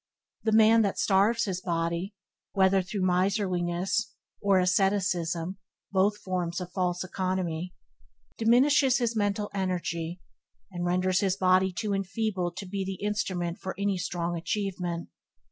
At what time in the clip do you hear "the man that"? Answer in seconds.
0.41-0.97